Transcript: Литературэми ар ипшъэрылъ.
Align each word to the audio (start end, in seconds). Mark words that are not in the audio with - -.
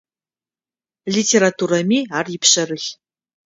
Литературэми 1.15 1.99
ар 2.17 2.25
ипшъэрылъ. 2.35 2.87